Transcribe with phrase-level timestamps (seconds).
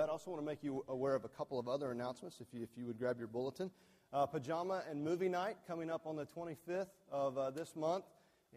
[0.00, 2.46] that, I also want to make you aware of a couple of other announcements if
[2.54, 3.70] you, if you would grab your bulletin.
[4.14, 8.06] Uh, pajama and movie night coming up on the 25th of uh, this month.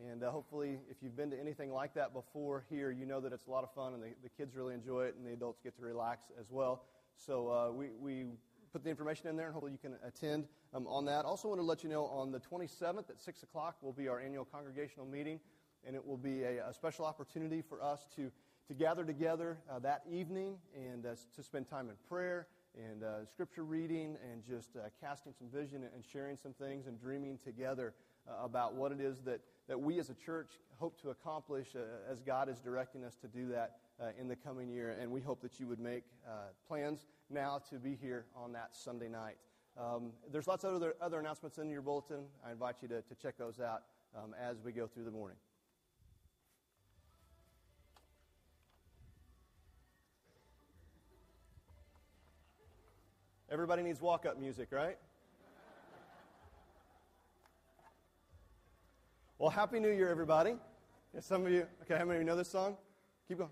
[0.10, 3.34] And uh, hopefully, if you've been to anything like that before here, you know that
[3.34, 5.60] it's a lot of fun and the, the kids really enjoy it and the adults
[5.62, 6.86] get to relax as well.
[7.18, 8.24] So uh, we, we
[8.72, 11.26] put the information in there and hopefully you can attend um, on that.
[11.26, 14.22] Also, want to let you know on the 27th at 6 o'clock will be our
[14.22, 15.42] annual congregational meeting,
[15.86, 18.32] and it will be a, a special opportunity for us to,
[18.68, 23.26] to gather together uh, that evening and uh, to spend time in prayer and uh,
[23.26, 27.94] scripture reading and just uh, casting some vision and sharing some things and dreaming together
[28.28, 32.12] uh, about what it is that, that we as a church hope to accomplish uh,
[32.12, 33.78] as God is directing us to do that
[34.20, 34.98] in the coming year.
[35.00, 36.04] And we hope that you would make
[36.68, 39.38] plans now to be here on that Sunday night.
[39.78, 42.26] Um, there's lots of other, other announcements in your bulletin.
[42.46, 43.84] I invite you to, to check those out
[44.18, 45.38] um, as we go through the morning.
[53.54, 54.98] Everybody needs walk up music, right?
[59.38, 60.56] Well, Happy New Year, everybody.
[61.14, 62.78] Yeah, some of you, okay, how many of you know this song?
[63.28, 63.52] Keep going.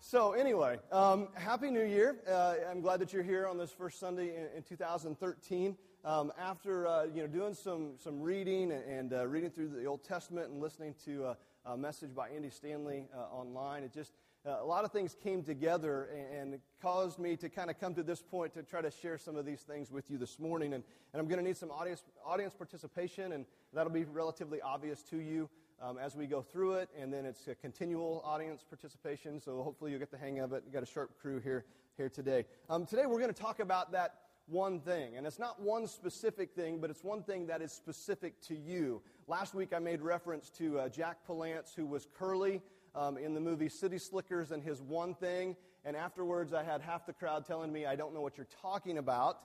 [0.00, 2.16] So, anyway, um, Happy New Year.
[2.26, 5.76] Uh, I'm glad that you're here on this first Sunday in, in 2013.
[6.06, 9.84] Um, after uh, you know, doing some, some reading and, and uh, reading through the
[9.84, 14.12] Old Testament and listening to a, a message by Andy Stanley uh, online, it just
[14.12, 17.94] uh, a lot of things came together and, and caused me to kind of come
[17.94, 20.74] to this point to try to share some of these things with you this morning.
[20.74, 25.02] And, and I'm going to need some audience, audience participation, and that'll be relatively obvious
[25.04, 25.48] to you
[25.82, 26.88] um, as we go through it.
[26.98, 30.62] And then it's a continual audience participation, so hopefully you'll get the hang of it.
[30.64, 31.64] We've got a sharp crew here,
[31.96, 32.44] here today.
[32.70, 34.14] Um, today we're going to talk about that
[34.46, 35.16] one thing.
[35.16, 39.02] And it's not one specific thing, but it's one thing that is specific to you.
[39.26, 42.62] Last week I made reference to uh, Jack Palance, who was Curly
[42.94, 45.56] um, in the movie City Slickers and his one thing.
[45.84, 48.98] And afterwards, I had half the crowd telling me, I don't know what you're talking
[48.98, 49.38] about.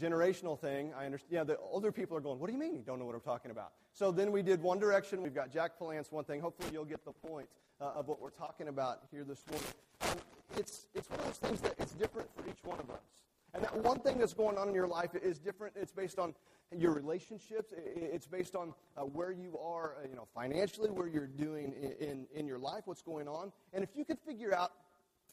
[0.00, 0.92] Generational thing.
[0.96, 1.32] I understand.
[1.32, 3.20] Yeah, the older people are going, What do you mean you don't know what I'm
[3.20, 3.72] talking about?
[3.92, 5.20] So then we did One Direction.
[5.20, 6.40] We've got Jack Palance, one thing.
[6.40, 7.48] Hopefully, you'll get the point
[7.80, 10.20] uh, of what we're talking about here this morning.
[10.56, 13.00] It's, it's one of those things that it's different for each one of us.
[13.54, 15.74] And that one thing that's going on in your life is different.
[15.76, 16.34] It's based on
[16.76, 17.72] your relationships.
[17.76, 22.08] It's based on uh, where you are, uh, you know, financially, where you're doing in,
[22.08, 23.52] in, in, your life, what's going on.
[23.72, 24.72] And if you could figure out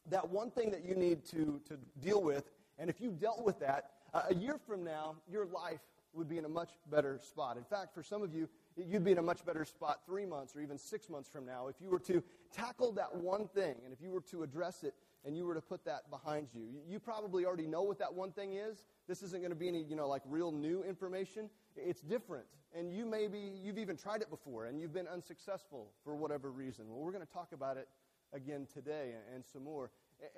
[0.09, 3.59] that one thing that you need to, to deal with, and if you dealt with
[3.59, 5.81] that, uh, a year from now, your life
[6.13, 7.57] would be in a much better spot.
[7.57, 10.55] In fact, for some of you, you'd be in a much better spot three months
[10.55, 12.23] or even six months from now if you were to
[12.53, 14.94] tackle that one thing and if you were to address it
[15.25, 16.67] and you were to put that behind you.
[16.88, 18.85] You probably already know what that one thing is.
[19.07, 21.50] This isn't going to be any, you know, like real new information.
[21.75, 22.45] It's different.
[22.78, 26.85] And you maybe, you've even tried it before and you've been unsuccessful for whatever reason.
[26.89, 27.88] Well, we're going to talk about it
[28.33, 29.91] again today and some more.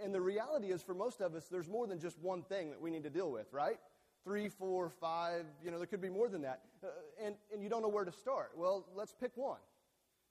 [0.03, 2.81] And the reality is, for most of us, there's more than just one thing that
[2.81, 3.77] we need to deal with, right?
[4.23, 6.61] Three, four, five, you know, there could be more than that.
[6.83, 6.87] Uh,
[7.23, 8.51] and, and you don't know where to start.
[8.55, 9.59] Well, let's pick one.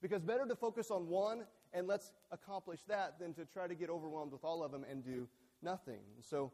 [0.01, 1.43] Because better to focus on one
[1.73, 5.03] and let's accomplish that than to try to get overwhelmed with all of them and
[5.03, 5.27] do
[5.61, 5.99] nothing.
[6.21, 6.51] So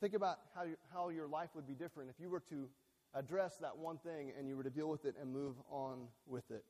[0.00, 2.68] think about how, you, how your life would be different if you were to
[3.14, 6.50] address that one thing and you were to deal with it and move on with
[6.50, 6.64] it.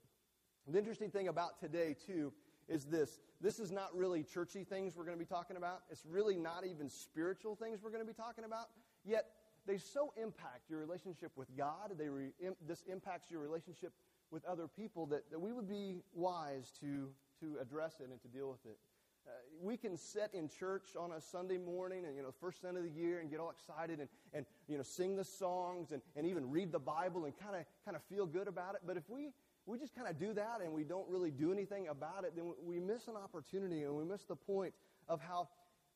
[0.69, 2.33] The interesting thing about today, too,
[2.69, 3.19] is this.
[3.41, 5.83] This is not really churchy things we're going to be talking about.
[5.91, 8.67] It's really not even spiritual things we're going to be talking about.
[9.05, 9.27] Yet,
[9.67, 11.93] they so impact your relationship with God.
[11.99, 12.31] They re,
[12.67, 13.93] this impacts your relationship
[14.31, 17.09] with other people that, that we would be wise to,
[17.43, 18.79] to address it and to deal with it.
[19.25, 19.31] Uh,
[19.61, 22.87] we can sit in church on a Sunday morning and, you know, first Sunday of
[22.87, 26.27] the year and get all excited and, and you know, sing the songs and, and
[26.27, 28.81] even read the Bible and kind of kind of feel good about it.
[28.85, 29.31] But if we,
[29.65, 32.53] we just kind of do that and we don't really do anything about it, then
[32.65, 34.75] we miss an opportunity and we miss the point
[35.09, 35.49] of how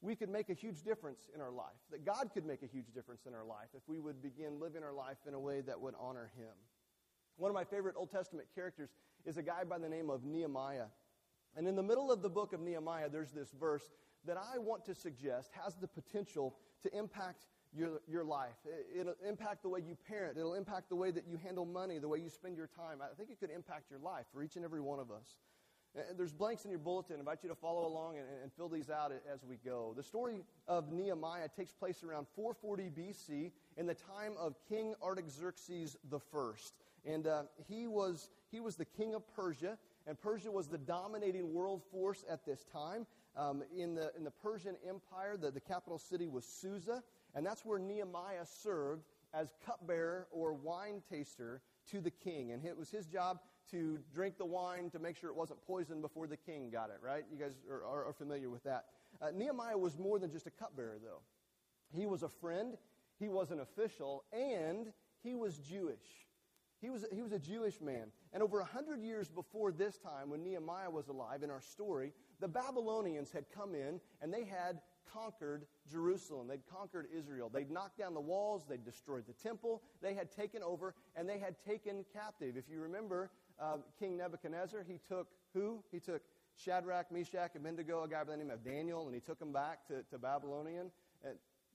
[0.02, 2.92] we could make a huge difference in our life, that God could make a huge
[2.94, 5.80] difference in our life if we would begin living our life in a way that
[5.80, 6.52] would honor Him.
[7.38, 8.90] One of my favorite Old Testament characters
[9.24, 10.86] is a guy by the name of Nehemiah.
[11.56, 13.90] And in the middle of the book of Nehemiah, there's this verse
[14.26, 18.56] that I want to suggest has the potential to impact your, your life.
[18.94, 20.36] It'll impact the way you parent.
[20.36, 22.98] It'll impact the way that you handle money, the way you spend your time.
[23.02, 25.36] I think it could impact your life for each and every one of us.
[26.16, 27.16] There's blanks in your bulletin.
[27.16, 29.94] I invite you to follow along and, and fill these out as we go.
[29.96, 35.96] The story of Nehemiah takes place around 440 BC in the time of King Artaxerxes
[36.12, 37.10] I.
[37.10, 41.52] And uh, he, was, he was the king of Persia, and Persia was the dominating
[41.52, 43.06] world force at this time.
[43.36, 47.02] Um, in, the, in the Persian Empire, the, the capital city was Susa,
[47.34, 49.04] and that's where Nehemiah served
[49.34, 51.60] as cupbearer or wine taster
[51.90, 52.52] to the king.
[52.52, 56.00] And it was his job to drink the wine to make sure it wasn't poisoned
[56.00, 57.24] before the king got it, right?
[57.30, 58.86] You guys are, are, are familiar with that.
[59.20, 61.20] Uh, Nehemiah was more than just a cupbearer, though.
[61.92, 62.76] He was a friend,
[63.18, 64.92] he was an official, and
[65.22, 66.25] he was Jewish.
[66.80, 68.08] He was, he was a Jewish man.
[68.32, 72.12] And over a hundred years before this time, when Nehemiah was alive in our story,
[72.40, 74.80] the Babylonians had come in and they had
[75.12, 76.48] conquered Jerusalem.
[76.48, 77.50] They'd conquered Israel.
[77.52, 78.64] They'd knocked down the walls.
[78.68, 79.82] They'd destroyed the temple.
[80.02, 82.56] They had taken over and they had taken captive.
[82.56, 83.30] If you remember,
[83.60, 85.82] uh, King Nebuchadnezzar, he took who?
[85.90, 86.22] He took
[86.56, 89.86] Shadrach, Meshach, Abednego, a guy by the name of Daniel, and he took them back
[89.88, 90.90] to, to Babylonian,
[91.24, 91.30] uh,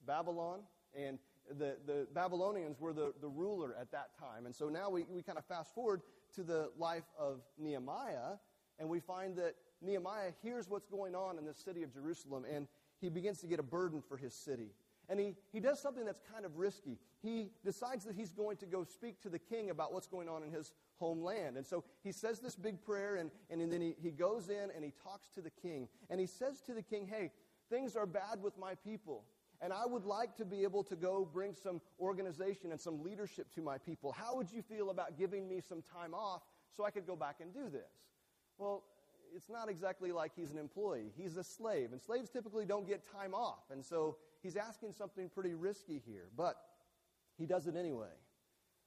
[0.06, 0.62] Babylon.
[0.96, 1.20] And
[1.50, 4.46] the, the Babylonians were the, the ruler at that time.
[4.46, 6.02] And so now we, we kind of fast forward
[6.36, 8.38] to the life of Nehemiah,
[8.80, 12.68] and we find that Nehemiah hears what's going on in the city of Jerusalem, and
[13.00, 14.72] he begins to get a burden for his city.
[15.10, 16.98] And he, he does something that's kind of risky.
[17.22, 20.44] He decides that he's going to go speak to the king about what's going on
[20.44, 21.58] in his homeland.
[21.58, 24.86] And so he says this big prayer, and, and then he, he goes in and
[24.86, 25.90] he talks to the king.
[26.10, 27.32] And he says to the king, Hey,
[27.70, 29.26] things are bad with my people.
[29.62, 33.54] And I would like to be able to go bring some organization and some leadership
[33.56, 34.12] to my people.
[34.12, 36.42] How would you feel about giving me some time off
[36.76, 37.92] so I could go back and do this?
[38.58, 38.84] Well,
[39.36, 41.12] it's not exactly like he's an employee.
[41.16, 43.64] He's a slave, and slaves typically don't get time off.
[43.72, 46.56] And so he's asking something pretty risky here, but
[47.38, 48.14] he does it anyway.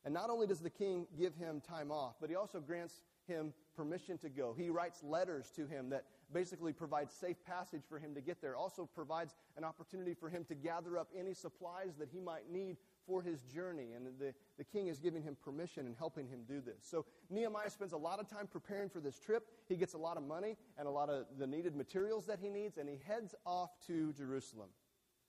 [0.05, 3.55] And not only does the king give him time off, but he also grants him
[3.75, 4.55] permission to go.
[4.57, 8.57] He writes letters to him that basically provides safe passage for him to get there.
[8.57, 12.77] Also provides an opportunity for him to gather up any supplies that he might need
[13.07, 13.93] for his journey.
[13.95, 16.83] And the, the king is giving him permission and helping him do this.
[16.83, 19.47] So Nehemiah spends a lot of time preparing for this trip.
[19.69, 22.51] He gets a lot of money and a lot of the needed materials that he
[22.51, 24.69] needs, and he heads off to Jerusalem.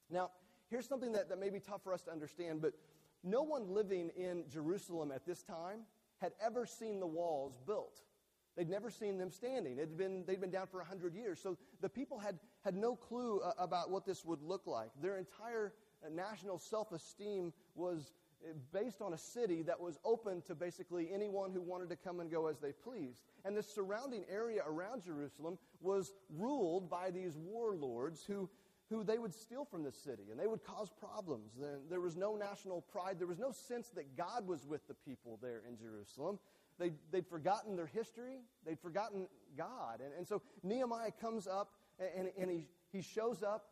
[0.10, 0.32] Now,
[0.70, 2.74] here's something that, that may be tough for us to understand, but
[3.24, 5.82] no one living in Jerusalem at this time
[6.18, 8.02] had ever seen the walls built.
[8.56, 9.78] They'd never seen them standing.
[9.78, 11.40] It had been, they'd been down for 100 years.
[11.42, 14.90] So the people had, had no clue uh, about what this would look like.
[15.02, 15.74] Their entire
[16.12, 18.14] national self esteem was
[18.44, 22.20] eh, based on a city that was open to basically anyone who wanted to come
[22.20, 23.24] and go as they pleased.
[23.44, 28.50] And the surrounding area around Jerusalem was ruled by these warlords who,
[28.90, 31.52] who they would steal from the city and they would cause problems.
[31.90, 33.20] There was no national pride.
[33.20, 36.40] There was no sense that God was with the people there in Jerusalem.
[36.80, 38.40] They'd, they'd forgotten their history.
[38.66, 39.28] They'd forgotten
[39.58, 40.02] God.
[40.04, 41.70] And, and so Nehemiah comes up
[42.00, 43.66] and, and he, he shows up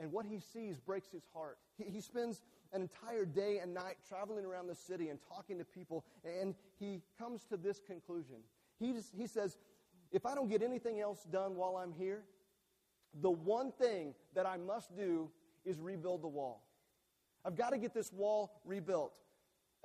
[0.00, 1.58] and what he sees breaks his heart.
[1.76, 2.42] He, he spends
[2.72, 7.00] an entire day and night traveling around the city and talking to people, and he
[7.18, 8.36] comes to this conclusion.
[8.78, 9.56] He, just, he says,
[10.12, 12.24] If I don't get anything else done while I'm here,
[13.20, 15.30] the one thing that I must do
[15.64, 16.62] is rebuild the wall.
[17.44, 19.12] I've got to get this wall rebuilt.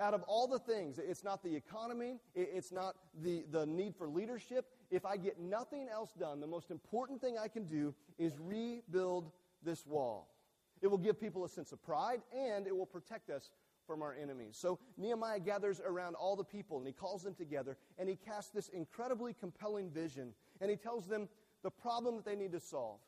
[0.00, 4.08] Out of all the things, it's not the economy, it's not the, the need for
[4.08, 4.66] leadership.
[4.90, 9.30] If I get nothing else done, the most important thing I can do is rebuild
[9.62, 10.34] this wall.
[10.82, 13.50] It will give people a sense of pride and it will protect us
[13.86, 14.56] from our enemies.
[14.58, 18.50] So Nehemiah gathers around all the people and he calls them together and he casts
[18.50, 21.28] this incredibly compelling vision and he tells them
[21.62, 22.98] the problem that they need to solve.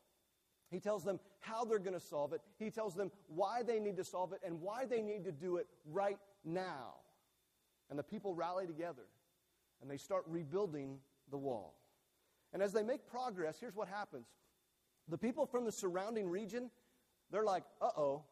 [0.70, 2.40] He tells them how they're going to solve it.
[2.58, 5.56] He tells them why they need to solve it and why they need to do
[5.56, 6.94] it right now.
[7.90, 9.06] And the people rally together
[9.80, 10.98] and they start rebuilding
[11.30, 11.74] the wall.
[12.52, 14.26] And as they make progress, here's what happens
[15.08, 16.70] the people from the surrounding region,
[17.30, 18.24] they're like, uh oh,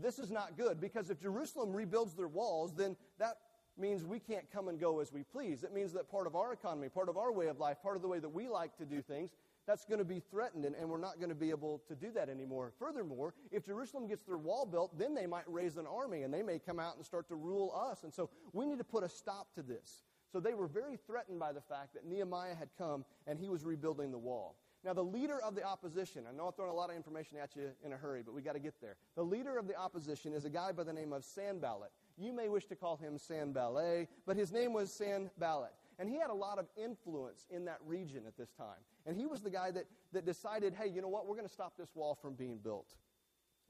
[0.00, 0.80] this is not good.
[0.80, 3.36] Because if Jerusalem rebuilds their walls, then that
[3.76, 5.64] means we can't come and go as we please.
[5.64, 8.02] It means that part of our economy, part of our way of life, part of
[8.02, 9.30] the way that we like to do things,
[9.66, 12.10] that's going to be threatened, and, and we're not going to be able to do
[12.12, 12.72] that anymore.
[12.78, 16.42] Furthermore, if Jerusalem gets their wall built, then they might raise an army, and they
[16.42, 18.04] may come out and start to rule us.
[18.04, 20.04] And so we need to put a stop to this.
[20.32, 23.64] So they were very threatened by the fact that Nehemiah had come and he was
[23.64, 24.56] rebuilding the wall.
[24.84, 27.56] Now, the leader of the opposition, I know I'm throwing a lot of information at
[27.56, 28.96] you in a hurry, but we got to get there.
[29.14, 31.90] The leader of the opposition is a guy by the name of Sanballat.
[32.18, 35.72] You may wish to call him Sanballat, but his name was Sanballat.
[35.98, 38.82] And he had a lot of influence in that region at this time.
[39.06, 41.52] And he was the guy that, that decided, hey, you know what, we're going to
[41.52, 42.94] stop this wall from being built.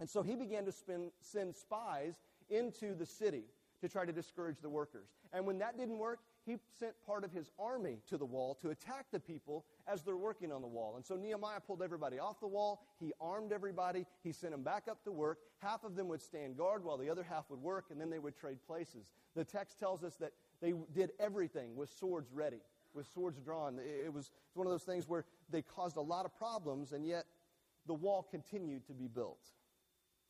[0.00, 0.72] And so he began to
[1.20, 2.16] send spies
[2.50, 3.44] into the city
[3.80, 5.08] to try to discourage the workers.
[5.32, 8.70] And when that didn't work, he sent part of his army to the wall to
[8.70, 10.96] attack the people as they're working on the wall.
[10.96, 12.82] And so Nehemiah pulled everybody off the wall.
[13.00, 14.06] He armed everybody.
[14.22, 15.38] He sent them back up to work.
[15.60, 18.18] Half of them would stand guard while the other half would work, and then they
[18.18, 19.06] would trade places.
[19.34, 20.32] The text tells us that
[20.64, 22.60] they did everything with swords ready,
[22.94, 23.78] with swords drawn.
[23.78, 27.26] It was one of those things where they caused a lot of problems, and yet
[27.86, 29.44] the wall continued to be built.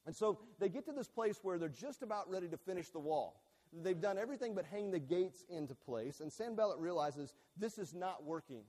[0.07, 2.99] And so they get to this place where they're just about ready to finish the
[2.99, 3.43] wall.
[3.73, 6.19] They've done everything but hang the gates into place.
[6.19, 8.63] And Sanballat realizes this is not working.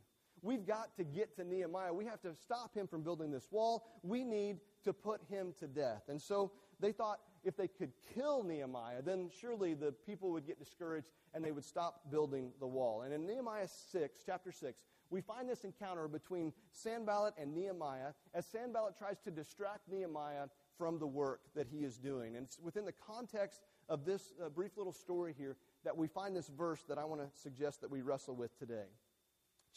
[0.43, 1.93] We've got to get to Nehemiah.
[1.93, 3.88] We have to stop him from building this wall.
[4.03, 6.03] We need to put him to death.
[6.10, 10.59] And so they thought if they could kill Nehemiah, then surely the people would get
[10.59, 13.03] discouraged and they would stop building the wall.
[13.03, 18.45] And in Nehemiah 6, chapter 6, we find this encounter between Sanballat and Nehemiah as
[18.47, 20.47] Sanballat tries to distract Nehemiah
[20.77, 22.35] from the work that he is doing.
[22.35, 26.35] And it's within the context of this uh, brief little story here that we find
[26.35, 28.87] this verse that I want to suggest that we wrestle with today.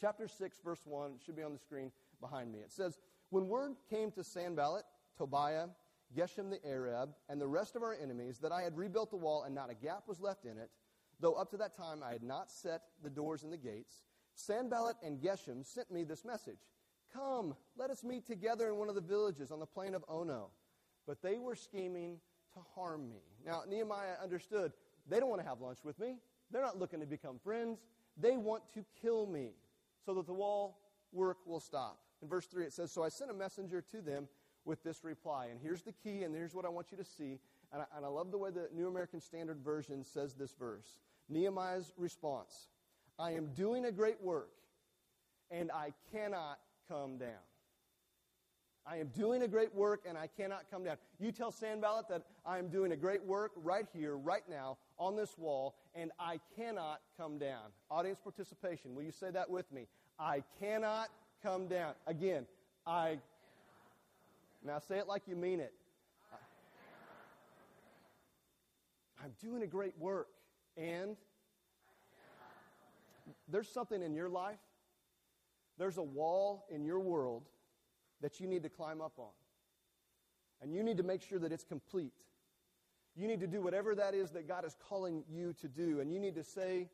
[0.01, 2.59] Chapter 6, verse 1, should be on the screen behind me.
[2.59, 2.97] It says,
[3.29, 4.83] When word came to Sanballat,
[5.17, 5.67] Tobiah,
[6.15, 9.43] Geshem the Arab, and the rest of our enemies that I had rebuilt the wall
[9.43, 10.69] and not a gap was left in it,
[11.19, 14.95] though up to that time I had not set the doors and the gates, Sanballat
[15.03, 16.59] and Geshem sent me this message
[17.13, 20.49] Come, let us meet together in one of the villages on the plain of Ono.
[21.07, 22.19] But they were scheming
[22.53, 23.21] to harm me.
[23.45, 24.73] Now, Nehemiah understood
[25.07, 26.17] they don't want to have lunch with me.
[26.51, 27.79] They're not looking to become friends.
[28.15, 29.53] They want to kill me
[30.05, 30.79] so that the wall
[31.11, 31.99] work will stop.
[32.21, 34.27] In verse 3, it says, So I sent a messenger to them
[34.65, 35.47] with this reply.
[35.47, 37.39] And here's the key, and here's what I want you to see.
[37.71, 40.99] And I, and I love the way the New American Standard Version says this verse
[41.29, 42.67] Nehemiah's response
[43.17, 44.51] I am doing a great work,
[45.51, 47.43] and I cannot come down.
[48.89, 50.97] I am doing a great work and I cannot come down.
[51.19, 55.15] You tell Sanballat that I am doing a great work right here, right now, on
[55.15, 57.65] this wall, and I cannot come down.
[57.91, 59.85] Audience participation, will you say that with me?
[60.17, 61.09] I cannot
[61.43, 61.93] come down.
[62.07, 62.45] Again,
[62.85, 63.19] I.
[64.63, 65.73] Now say it like you mean it.
[69.23, 70.27] I'm doing a great work,
[70.77, 71.17] and
[73.49, 74.59] there's something in your life,
[75.77, 77.43] there's a wall in your world
[78.21, 79.31] that you need to climb up on.
[80.61, 82.13] And you need to make sure that it's complete.
[83.15, 85.99] You need to do whatever that is that God is calling you to do.
[85.99, 86.89] And you need to say,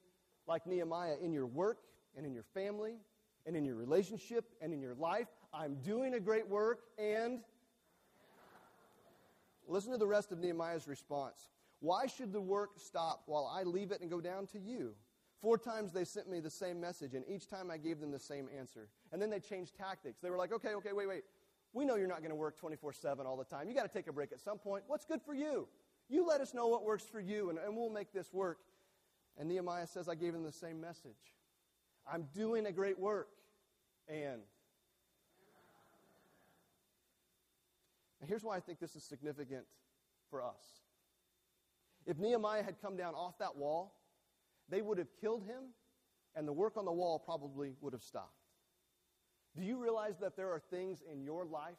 [0.47, 1.79] like Nehemiah, in your work
[2.15, 2.95] and in your family
[3.45, 7.41] and in your relationship and in your life, I'm doing a great work and.
[9.67, 11.49] Listen to the rest of Nehemiah's response.
[11.79, 14.93] Why should the work stop while I leave it and go down to you?
[15.41, 18.19] Four times they sent me the same message, and each time I gave them the
[18.19, 18.89] same answer.
[19.11, 20.19] And then they changed tactics.
[20.19, 21.23] They were like, okay, okay, wait, wait.
[21.73, 23.67] We know you're not going to work 24 7 all the time.
[23.67, 24.85] You got to take a break at some point.
[24.87, 25.67] What's good for you?
[26.07, 28.59] You let us know what works for you, and, and we'll make this work.
[29.37, 31.11] And Nehemiah says, I gave them the same message.
[32.11, 33.27] I'm doing a great work.
[34.07, 34.41] And
[38.27, 39.65] here's why I think this is significant
[40.29, 40.81] for us.
[42.05, 43.95] If Nehemiah had come down off that wall,
[44.69, 45.73] they would have killed him,
[46.35, 48.45] and the work on the wall probably would have stopped.
[49.55, 51.77] Do you realize that there are things in your life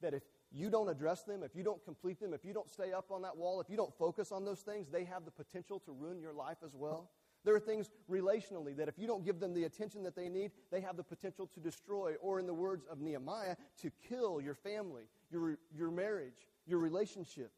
[0.00, 2.92] that if you don't address them, if you don't complete them, if you don't stay
[2.92, 5.80] up on that wall, if you don't focus on those things, they have the potential
[5.80, 7.10] to ruin your life as well?
[7.44, 10.50] There are things relationally that if you don't give them the attention that they need,
[10.70, 14.54] they have the potential to destroy, or in the words of Nehemiah, to kill your
[14.54, 17.52] family, your, your marriage, your relationship.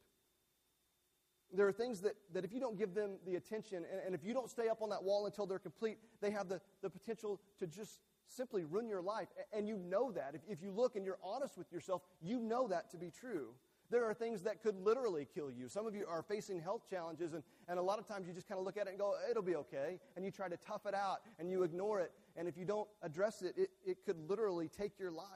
[1.52, 4.24] There are things that, that if you don't give them the attention, and, and if
[4.24, 7.40] you don't stay up on that wall until they're complete, they have the, the potential
[7.58, 9.28] to just simply ruin your life.
[9.52, 10.34] And you know that.
[10.34, 13.54] If, if you look and you're honest with yourself, you know that to be true.
[13.90, 15.68] There are things that could literally kill you.
[15.68, 18.48] Some of you are facing health challenges, and, and a lot of times you just
[18.48, 19.98] kind of look at it and go, it'll be okay.
[20.14, 22.12] And you try to tough it out, and you ignore it.
[22.36, 25.26] And if you don't address it, it, it could literally take your life.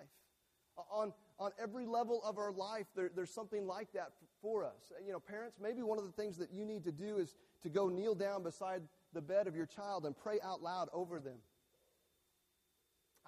[0.90, 4.92] On, on every level of our life, there, there's something like that for us.
[5.04, 7.68] You know, parents, maybe one of the things that you need to do is to
[7.68, 8.82] go kneel down beside
[9.12, 11.38] the bed of your child and pray out loud over them.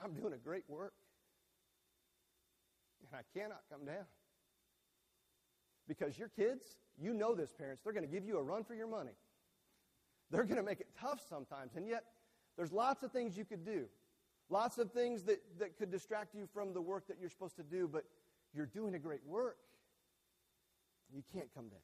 [0.02, 0.92] I'm doing a great work,
[3.00, 4.04] and I cannot come down.
[5.88, 8.74] Because your kids, you know this, parents, they're going to give you a run for
[8.74, 9.12] your money.
[10.30, 12.04] They're going to make it tough sometimes, and yet
[12.56, 13.86] there's lots of things you could do.
[14.48, 17.62] Lots of things that, that could distract you from the work that you're supposed to
[17.62, 18.04] do, but
[18.54, 19.56] you're doing a great work.
[21.12, 21.80] You can't come down.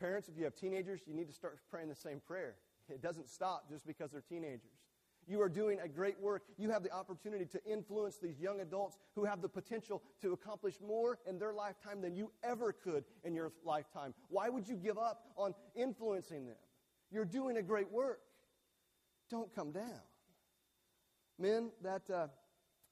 [0.00, 2.56] Parents, if you have teenagers, you need to start praying the same prayer.
[2.88, 4.80] It doesn't stop just because they're teenagers.
[5.26, 6.42] You are doing a great work.
[6.58, 10.74] You have the opportunity to influence these young adults who have the potential to accomplish
[10.84, 14.14] more in their lifetime than you ever could in your lifetime.
[14.28, 16.56] Why would you give up on influencing them?
[17.10, 18.20] You're doing a great work.
[19.30, 20.00] Don't come down.
[21.38, 22.26] Men, that, uh,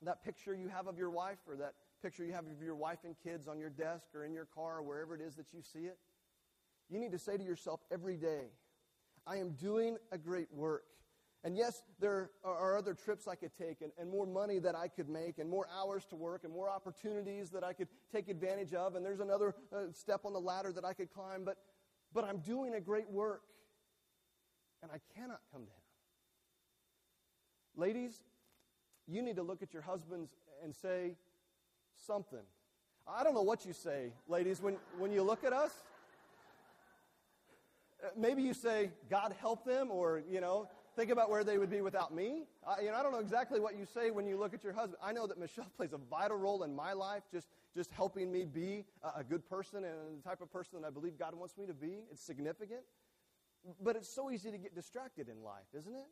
[0.02, 2.98] that picture you have of your wife, or that picture you have of your wife
[3.04, 5.60] and kids on your desk or in your car or wherever it is that you
[5.62, 5.98] see it,
[6.88, 8.46] you need to say to yourself every day,
[9.26, 10.84] I am doing a great work.
[11.42, 14.88] And yes, there are other trips I could take, and, and more money that I
[14.88, 18.74] could make, and more hours to work, and more opportunities that I could take advantage
[18.74, 21.44] of, and there's another uh, step on the ladder that I could climb.
[21.44, 21.56] But
[22.12, 23.42] but I'm doing a great work,
[24.82, 25.74] and I cannot come down.
[27.76, 28.20] Ladies,
[29.06, 30.30] you need to look at your husbands
[30.62, 31.14] and say
[32.06, 32.42] something.
[33.08, 35.72] I don't know what you say, ladies, when, when you look at us.
[38.02, 40.68] Uh, maybe you say, God help them, or, you know,
[41.00, 42.42] think about where they would be without me.
[42.66, 44.74] I, you know, I don't know exactly what you say when you look at your
[44.74, 44.98] husband.
[45.02, 48.44] I know that Michelle plays a vital role in my life, just, just helping me
[48.44, 51.56] be a, a good person and the type of person that I believe God wants
[51.56, 52.00] me to be.
[52.12, 52.82] It's significant.
[53.82, 56.06] But it's so easy to get distracted in life, isn't it?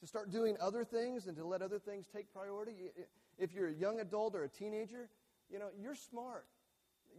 [0.00, 2.90] To start doing other things and to let other things take priority.
[3.38, 5.08] If you're a young adult or a teenager,
[5.50, 6.44] you know, you're smart.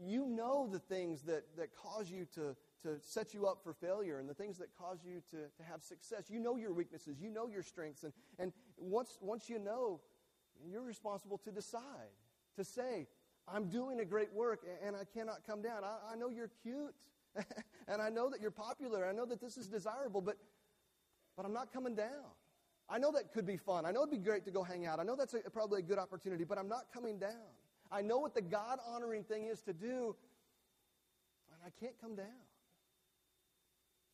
[0.06, 4.20] You know the things that, that cause you to, to set you up for failure
[4.20, 6.30] and the things that cause you to, to have success.
[6.30, 8.04] You know your weaknesses, you know your strengths.
[8.04, 10.00] And, and once, once you know,
[10.70, 12.14] you're responsible to decide,
[12.56, 13.08] to say,
[13.48, 15.84] I'm doing a great work and I cannot come down.
[15.84, 16.94] I, I know you're cute
[17.88, 19.06] and I know that you're popular.
[19.06, 20.38] I know that this is desirable, but,
[21.36, 22.32] but I'm not coming down.
[22.88, 23.86] I know that could be fun.
[23.86, 25.00] I know it'd be great to go hang out.
[25.00, 27.50] I know that's a, probably a good opportunity, but I'm not coming down.
[27.92, 30.16] I know what the God honoring thing is to do,
[31.52, 32.45] and I can't come down.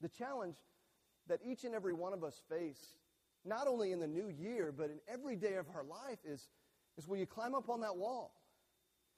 [0.01, 0.55] The challenge
[1.27, 2.95] that each and every one of us face,
[3.45, 6.49] not only in the new year, but in every day of our life, is,
[6.97, 8.33] is will you climb up on that wall?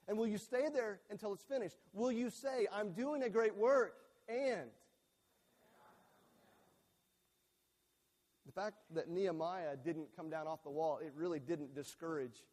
[0.07, 1.77] And will you stay there until it's finished?
[1.93, 3.95] Will you say, I'm doing a great work
[4.27, 4.69] and
[8.45, 12.43] the fact that Nehemiah didn't come down off the wall, it really didn't discourage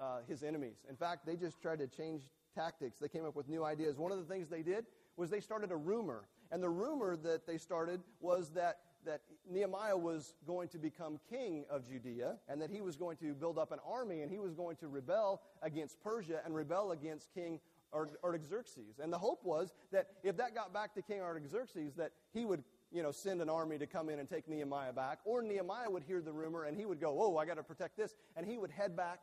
[0.00, 0.76] uh, his enemies.
[0.88, 2.22] In fact, they just tried to change
[2.54, 2.98] tactics.
[2.98, 3.98] They came up with new ideas.
[3.98, 6.24] One of the things they did was they started a rumor.
[6.50, 11.64] And the rumor that they started was that, that Nehemiah was going to become king
[11.70, 14.54] of Judea and that he was going to build up an army and he was
[14.54, 17.60] going to rebel against Persia and rebel against King
[17.92, 18.98] Artaxerxes.
[19.02, 22.62] And the hope was that if that got back to King Artaxerxes, that he would
[22.92, 25.18] you know, send an army to come in and take Nehemiah back.
[25.24, 27.96] Or Nehemiah would hear the rumor and he would go, oh, I got to protect
[27.96, 28.14] this.
[28.36, 29.20] And he would head back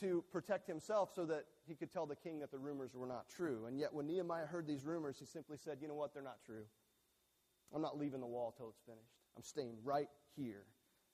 [0.00, 3.28] to protect himself so that he could tell the king that the rumors were not
[3.28, 3.66] true.
[3.66, 6.14] And yet, when Nehemiah heard these rumors, he simply said, You know what?
[6.14, 6.64] They're not true.
[7.74, 9.12] I'm not leaving the wall till it's finished.
[9.36, 10.64] I'm staying right here.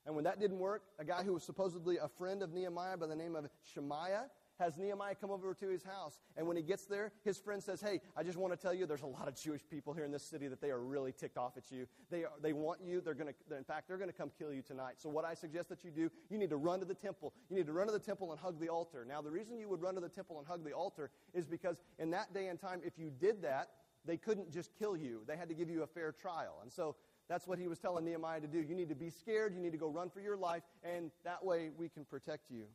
[0.05, 3.07] And when that didn't work, a guy who was supposedly a friend of Nehemiah by
[3.07, 4.25] the name of Shemaiah
[4.59, 6.19] has Nehemiah come over to his house.
[6.37, 8.85] And when he gets there, his friend says, Hey, I just want to tell you
[8.85, 11.37] there's a lot of Jewish people here in this city that they are really ticked
[11.37, 11.87] off at you.
[12.09, 13.01] They, are, they want you.
[13.01, 14.95] They're going to, in fact, they're going to come kill you tonight.
[14.97, 17.33] So, what I suggest that you do, you need to run to the temple.
[17.49, 19.05] You need to run to the temple and hug the altar.
[19.07, 21.81] Now, the reason you would run to the temple and hug the altar is because
[21.99, 23.69] in that day and time, if you did that,
[24.05, 25.21] they couldn't just kill you.
[25.27, 26.59] They had to give you a fair trial.
[26.61, 26.95] And so,
[27.27, 28.61] that's what he was telling Nehemiah to do.
[28.61, 29.53] You need to be scared.
[29.53, 32.65] You need to go run for your life, and that way we can protect you.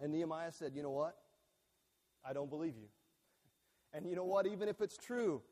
[0.00, 1.16] And Nehemiah said, You know what?
[2.28, 2.88] I don't believe you.
[3.92, 4.46] And you know what?
[4.46, 5.42] Even if it's true,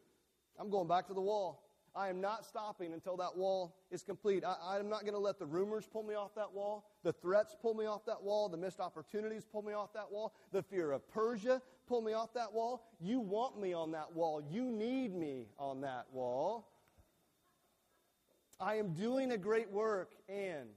[0.58, 1.64] I'm going back to the wall.
[1.96, 4.42] I am not stopping until that wall is complete.
[4.44, 7.54] I, am not going to let the rumors pull me off that wall, the threats
[7.60, 10.90] pull me off that wall, the missed opportunities pull me off that wall, the fear
[10.90, 12.84] of Persia pull me off that wall.
[13.00, 14.42] You want me on that wall.
[14.50, 16.68] You need me on that wall.
[18.58, 20.68] I am doing a great work, and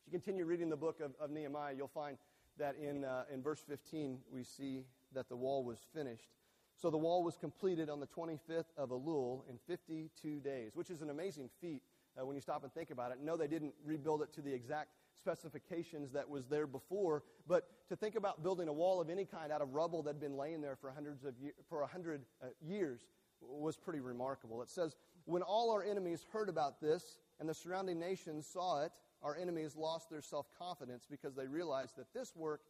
[0.00, 2.18] if you continue reading the book of, of Nehemiah, you'll find
[2.58, 6.28] that in, uh, in verse 15 we see that the wall was finished.
[6.76, 11.00] So the wall was completed on the 25th of Elul in 52 days, which is
[11.00, 11.80] an amazing feat
[12.20, 13.18] uh, when you stop and think about it.
[13.22, 17.96] No, they didn't rebuild it to the exact specifications that was there before, but to
[17.96, 20.60] think about building a wall of any kind out of rubble that had been laying
[20.60, 23.06] there for hundreds of year, for a hundred uh, years
[23.40, 24.60] was pretty remarkable.
[24.60, 24.94] It says,
[25.24, 28.92] when all our enemies heard about this and the surrounding nations saw it,
[29.22, 32.60] our enemies lost their self confidence because they realized that this work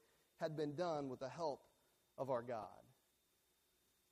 [0.41, 1.61] had been done with the help
[2.19, 2.67] of our God.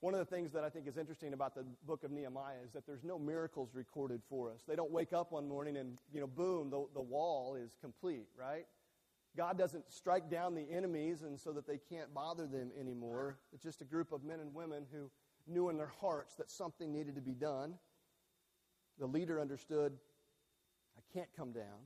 [0.01, 2.73] One of the things that I think is interesting about the book of Nehemiah is
[2.73, 4.63] that there's no miracles recorded for us.
[4.67, 8.29] They don't wake up one morning and, you know, boom, the, the wall is complete,
[8.39, 8.65] right?
[9.37, 13.37] God doesn't strike down the enemies and so that they can't bother them anymore.
[13.53, 15.11] It's just a group of men and women who
[15.47, 17.75] knew in their hearts that something needed to be done.
[18.99, 19.93] The leader understood,
[20.97, 21.79] I can't come down.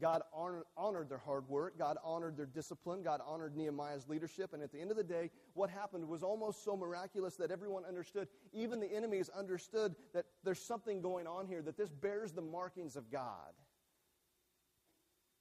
[0.00, 1.78] God honored, honored, their hard work.
[1.78, 3.02] God honored their discipline.
[3.02, 4.52] God honored Nehemiah's leadership.
[4.54, 7.84] And at the end of the day, what happened was almost so miraculous that everyone
[7.84, 8.28] understood.
[8.52, 12.96] Even the enemies understood that there's something going on here, that this bears the markings
[12.96, 13.52] of God.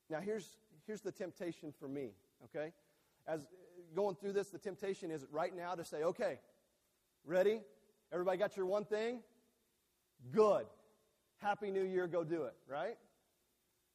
[0.09, 2.11] Now, here's, here's the temptation for me,
[2.45, 2.73] okay?
[3.27, 3.47] As
[3.95, 6.39] going through this, the temptation is right now to say, okay,
[7.25, 7.61] ready?
[8.11, 9.19] Everybody got your one thing?
[10.31, 10.65] Good.
[11.37, 12.97] Happy New Year, go do it, right?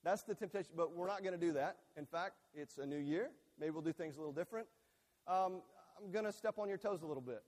[0.05, 1.79] That's the temptation, but we're not going to do that.
[1.97, 3.31] In fact, it's a new year.
[3.59, 4.67] Maybe we'll do things a little different.
[5.27, 5.63] Um,
[5.99, 7.43] I'm going to step on your toes a little bit.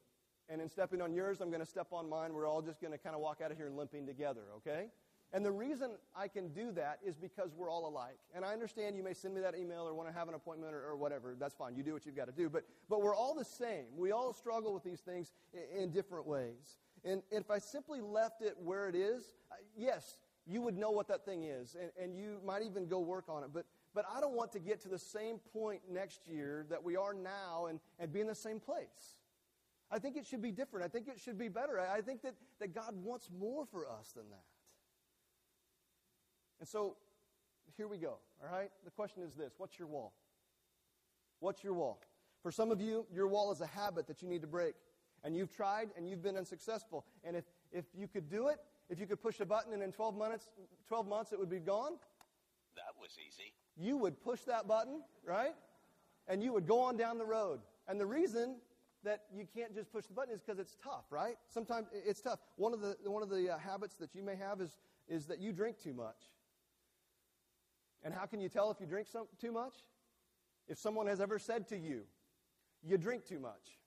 [0.48, 2.32] And in stepping on yours, I'm going to step on mine.
[2.32, 4.86] We're all just going to kind of walk out of here limping together, okay?
[5.32, 8.18] And the reason I can do that is because we're all alike.
[8.34, 10.72] And I understand you may send me that email or want to have an appointment
[10.72, 11.34] or, or whatever.
[11.38, 11.74] That's fine.
[11.74, 12.48] You do what you've got to do.
[12.48, 13.86] But, but we're all the same.
[13.96, 16.78] We all struggle with these things in, in different ways.
[17.04, 19.34] And, and, if I simply left it where it is,
[19.76, 21.76] yes, you would know what that thing is.
[21.80, 23.50] And, and you might even go work on it.
[23.52, 26.96] But, but I don't want to get to the same point next year that we
[26.96, 29.16] are now and, and be in the same place.
[29.90, 30.84] I think it should be different.
[30.84, 31.80] I think it should be better.
[31.80, 34.44] I think that, that God wants more for us than that.
[36.58, 36.96] And so
[37.76, 38.70] here we go, all right?
[38.84, 40.12] The question is this What's your wall?
[41.40, 42.00] What's your wall?
[42.42, 44.74] For some of you, your wall is a habit that you need to break.
[45.24, 47.04] And you've tried and you've been unsuccessful.
[47.24, 49.92] And if, if you could do it, if you could push a button and in
[49.92, 50.48] 12 months,
[50.86, 51.92] 12 months it would be gone.
[52.76, 53.52] That was easy.
[53.76, 55.54] You would push that button, right?
[56.28, 57.60] And you would go on down the road.
[57.88, 58.56] And the reason
[59.04, 61.36] that you can't just push the button is because it's tough, right?
[61.48, 62.40] Sometimes it's tough.
[62.56, 65.40] One of the, one of the uh, habits that you may have is, is that
[65.40, 66.16] you drink too much.
[68.04, 69.74] And how can you tell if you drink some, too much?
[70.68, 72.02] If someone has ever said to you,
[72.82, 73.78] you drink too much.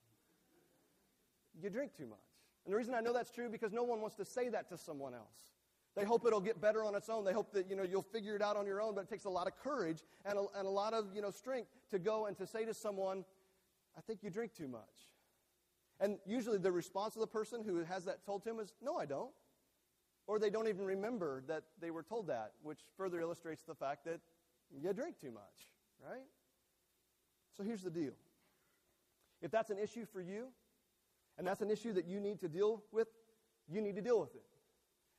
[1.60, 2.18] You drink too much.
[2.64, 4.76] And the reason I know that's true because no one wants to say that to
[4.76, 5.52] someone else.
[5.96, 7.24] They hope it'll get better on its own.
[7.24, 9.24] They hope that you know you'll figure it out on your own, but it takes
[9.24, 12.26] a lot of courage and a, and a lot of you know strength to go
[12.26, 13.24] and to say to someone,
[13.96, 15.10] "I think you drink too much."
[15.98, 18.96] And usually the response of the person who has that told to him is, "No,
[18.96, 19.32] I don't."
[20.26, 24.04] Or they don't even remember that they were told that, which further illustrates the fact
[24.04, 24.20] that
[24.70, 25.70] you drink too much,
[26.00, 26.26] right?
[27.56, 28.14] So here's the deal.
[29.42, 30.52] If that's an issue for you,
[31.38, 33.08] and that's an issue that you need to deal with,
[33.68, 34.44] you need to deal with it.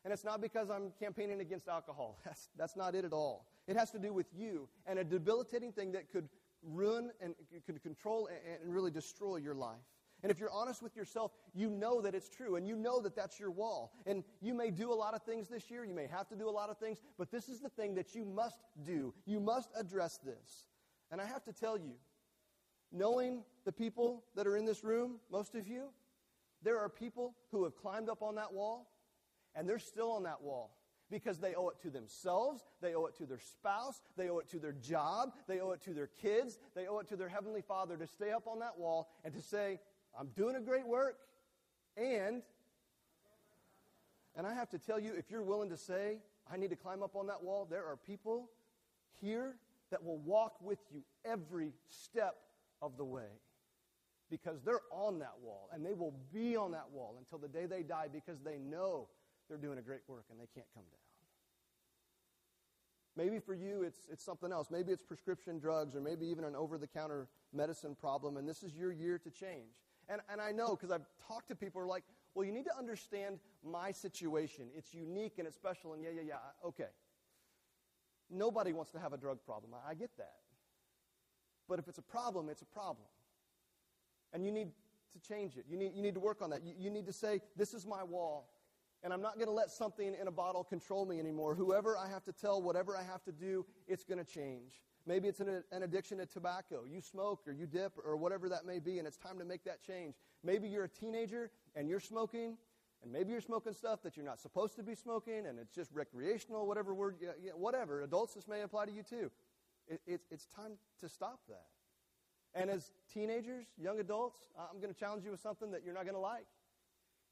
[0.04, 2.20] And it's not because I'm campaigning against alcohol.
[2.26, 3.46] That's, that's not it at all.
[3.68, 6.28] It has to do with you and a debilitating thing that could
[6.64, 8.28] ruin and could control
[8.64, 9.78] and really destroy your life.
[10.24, 13.16] And if you're honest with yourself, you know that it's true and you know that
[13.16, 13.94] that's your wall.
[14.06, 16.48] And you may do a lot of things this year, you may have to do
[16.48, 19.14] a lot of things, but this is the thing that you must do.
[19.26, 20.68] You must address this.
[21.12, 21.94] And I have to tell you,
[22.92, 25.90] knowing the people that are in this room, most of you,
[26.64, 28.90] there are people who have climbed up on that wall
[29.56, 30.78] and they're still on that wall
[31.10, 34.50] because they owe it to themselves, they owe it to their spouse, they owe it
[34.50, 37.62] to their job, they owe it to their kids, they owe it to their heavenly
[37.62, 39.80] Father to stay up on that wall and to say,
[40.18, 41.18] I'm doing a great work,
[41.98, 42.42] and
[44.36, 46.20] and I have to tell you, if you're willing to say,
[46.52, 48.50] I need to climb up on that wall, there are people
[49.20, 49.58] here
[49.90, 52.38] that will walk with you every step
[52.82, 53.28] of the way.
[54.32, 57.68] Because they're on that wall, and they will be on that wall until the day
[57.68, 59.10] they die because they know
[59.48, 61.12] they're doing a great work and they can't come down.
[63.18, 64.72] Maybe for you, it's, it's something else.
[64.72, 68.64] Maybe it's prescription drugs, or maybe even an over the counter medicine problem, and this
[68.64, 69.76] is your year to change.
[70.08, 72.64] And, and I know because I've talked to people who are like, well, you need
[72.66, 74.68] to understand my situation.
[74.76, 76.88] It's unique and it's special, and yeah, yeah, yeah, okay.
[78.30, 79.74] Nobody wants to have a drug problem.
[79.74, 80.36] I, I get that.
[81.68, 83.08] But if it's a problem, it's a problem.
[84.34, 84.70] And you need
[85.14, 85.66] to change it.
[85.70, 86.64] You need, you need to work on that.
[86.64, 88.50] You, you need to say, this is my wall.
[89.04, 91.56] And I'm not going to let something in a bottle control me anymore.
[91.56, 94.82] Whoever I have to tell, whatever I have to do, it's going to change.
[95.08, 96.84] Maybe it's an, an, addiction to tobacco.
[96.88, 99.64] You smoke or you dip or whatever that may be, and it's time to make
[99.64, 100.14] that change.
[100.44, 102.56] Maybe you're a teenager and you're smoking,
[103.02, 105.92] and maybe you're smoking stuff that you're not supposed to be smoking, and it's just
[105.92, 107.16] recreational, whatever word,
[107.56, 108.04] whatever.
[108.04, 109.32] Adults, this may apply to you too.
[109.88, 111.66] It, it, it's time to stop that.
[112.54, 116.04] And as teenagers, young adults, I'm going to challenge you with something that you're not
[116.04, 116.48] going to like.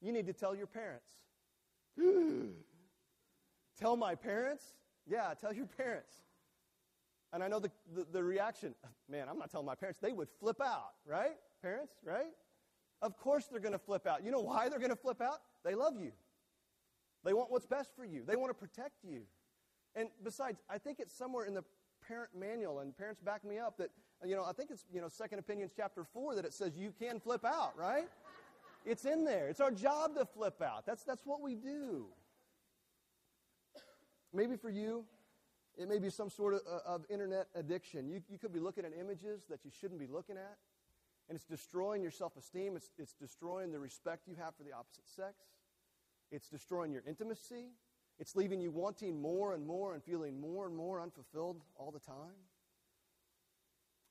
[0.00, 1.06] You need to tell your parents.
[3.78, 4.64] tell my parents?
[5.06, 6.14] Yeah, tell your parents.
[7.32, 8.74] And I know the, the, the, reaction,
[9.08, 10.00] man, I'm not telling my parents.
[10.00, 11.36] They would flip out, right?
[11.62, 12.32] Parents, right?
[13.02, 14.24] Of course they're going to flip out.
[14.24, 15.40] You know why they're going to flip out?
[15.64, 16.12] They love you.
[17.24, 18.24] They want what's best for you.
[18.26, 19.22] They want to protect you.
[19.94, 21.64] And besides, I think it's somewhere in the
[22.06, 23.90] parent manual, and parents back me up, that,
[24.24, 26.92] you know, I think it's, you know, Second Opinions chapter 4 that it says you
[26.98, 28.08] can flip out, right?
[28.84, 29.48] It's in there.
[29.48, 30.86] It's our job to flip out.
[30.86, 32.06] That's, that's what we do.
[34.32, 35.04] Maybe for you,
[35.76, 38.08] it may be some sort of, uh, of internet addiction.
[38.08, 40.56] You, you could be looking at images that you shouldn't be looking at,
[41.28, 42.76] and it's destroying your self esteem.
[42.76, 45.34] It's, it's destroying the respect you have for the opposite sex.
[46.30, 47.70] It's destroying your intimacy.
[48.18, 51.98] It's leaving you wanting more and more and feeling more and more unfulfilled all the
[51.98, 52.36] time.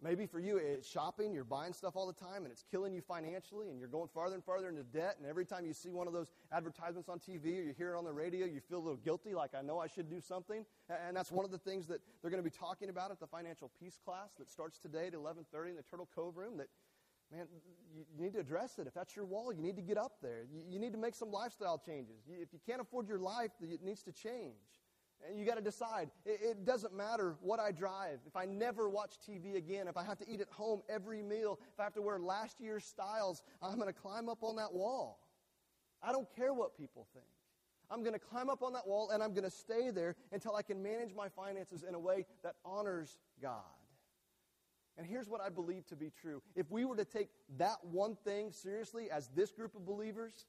[0.01, 3.01] Maybe for you, it's shopping, you're buying stuff all the time, and it's killing you
[3.01, 5.15] financially, and you're going farther and farther into debt.
[5.19, 7.97] And every time you see one of those advertisements on TV or you hear it
[7.97, 10.65] on the radio, you feel a little guilty, like, I know I should do something.
[11.05, 13.27] And that's one of the things that they're going to be talking about at the
[13.27, 16.55] financial peace class that starts today at 11.30 in the Turtle Cove room.
[16.57, 16.67] That,
[17.29, 17.47] man,
[17.93, 18.87] you, need to address it.
[18.87, 20.45] If that's your wall, you need to get up there.
[20.69, 22.21] You need to make some lifestyle changes.
[22.29, 24.55] If you can't afford your life, it needs to change.
[25.27, 26.09] And you got to decide.
[26.25, 28.19] It, it, doesn't matter what I drive.
[28.25, 31.59] If I never watch TV again, if I have to eat at home every meal,
[31.73, 34.73] if I have to wear last year's styles, I'm going to climb up on that
[34.73, 35.19] wall.
[36.01, 37.25] I don't care what people think.
[37.91, 40.55] I'm going to climb up on that wall and I'm going to stay there until
[40.55, 43.63] I can manage my finances in a way that honors God.
[44.97, 46.41] And here's what I believe to be true.
[46.55, 50.45] If we were to take that one thing seriously as this group of believers,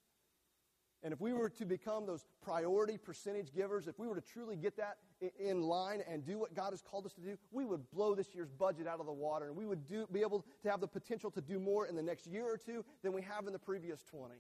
[1.02, 4.54] and if we were to become those priority percentage givers, if we were to truly
[4.54, 4.98] get that
[5.38, 8.34] in line and do what God has called us to do, we would blow this
[8.34, 10.86] year's budget out of the water and we would do, be able to have the
[10.86, 13.58] potential to do more in the next year or two than we have in the
[13.58, 14.34] previous 20.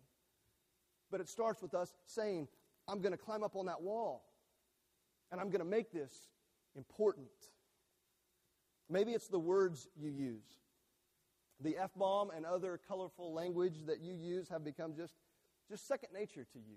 [1.10, 2.46] But it starts with us saying,
[2.86, 4.24] I'm going to climb up on that wall
[5.32, 6.12] and I'm going to make this
[6.76, 7.28] important.
[8.90, 10.44] Maybe it's the words you use.
[11.62, 15.14] The F bomb and other colorful language that you use have become just
[15.70, 16.76] just second nature to you.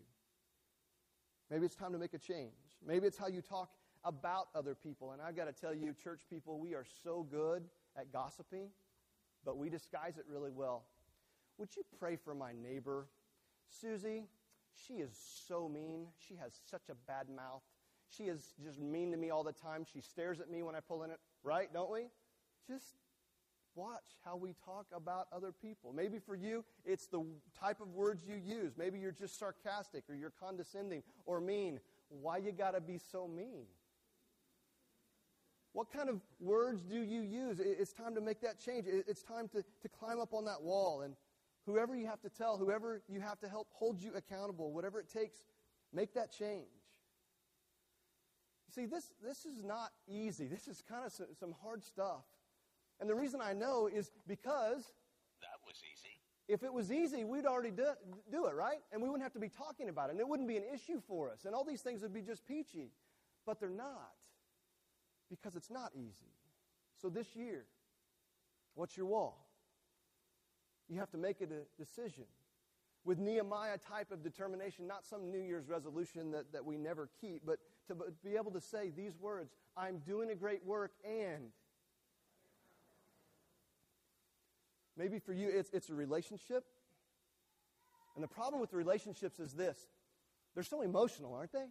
[1.50, 2.54] Maybe it's time to make a change.
[2.86, 3.70] Maybe it's how you talk
[4.06, 5.12] about other people.
[5.12, 7.64] And I've got to tell you, church people, we are so good
[7.98, 8.70] at gossiping,
[9.44, 10.86] but we disguise it really well.
[11.58, 13.08] Would you pray for my neighbor?
[13.70, 14.26] Susie,
[14.88, 15.12] she is
[15.48, 16.08] so mean.
[16.28, 17.64] She has such a bad mouth.
[18.10, 19.86] She is just mean to me all the time.
[19.92, 21.72] She stares at me when I pull in it, right?
[21.74, 22.08] Don't we?
[22.68, 22.86] Just
[23.76, 25.94] watch how we talk about other people.
[25.94, 27.26] Maybe for you, it's the
[27.60, 28.74] type of words you use.
[28.78, 31.80] Maybe you're just sarcastic or you're condescending or mean.
[32.10, 33.66] Why you got to be so mean?
[35.74, 37.60] What kind of words do you use?
[37.60, 38.86] It's time to make that change.
[38.88, 41.02] It's time to, to climb up on that wall.
[41.02, 41.16] And
[41.66, 45.10] whoever you have to tell, whoever you have to help hold you accountable, whatever it
[45.10, 45.40] takes,
[45.92, 46.68] make that change.
[48.74, 50.48] See, this, this is not easy.
[50.48, 52.24] This is kind of some, some hard stuff.
[53.04, 54.94] And the reason I know is because.
[55.42, 56.22] That was easy.
[56.48, 57.88] If it was easy, we'd already do,
[58.32, 58.78] do it, right?
[58.94, 60.12] And we wouldn't have to be talking about it.
[60.14, 61.44] And it wouldn't be an issue for us.
[61.44, 62.92] And all these things would be just peachy.
[63.46, 64.14] But they're not.
[65.30, 66.32] Because it's not easy.
[67.02, 67.66] So this year,
[68.76, 69.50] what's your wall?
[70.88, 72.24] You have to make a decision
[73.04, 77.42] with Nehemiah type of determination, not some New Year's resolution that, that we never keep,
[77.46, 81.52] but to be able to say these words I'm doing a great work and
[84.98, 86.64] Maybe for you, it's, it's a relationship.
[88.16, 89.78] And the problem with relationships is this
[90.54, 91.66] they're so emotional, aren't they?